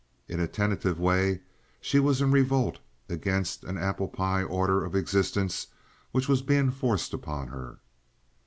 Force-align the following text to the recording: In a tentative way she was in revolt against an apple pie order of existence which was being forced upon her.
In 0.27 0.39
a 0.39 0.47
tentative 0.47 0.99
way 0.99 1.41
she 1.79 1.99
was 1.99 2.23
in 2.23 2.31
revolt 2.31 2.79
against 3.07 3.63
an 3.63 3.77
apple 3.77 4.07
pie 4.07 4.41
order 4.41 4.83
of 4.83 4.95
existence 4.95 5.67
which 6.11 6.27
was 6.27 6.41
being 6.41 6.71
forced 6.71 7.13
upon 7.13 7.49
her. 7.49 7.77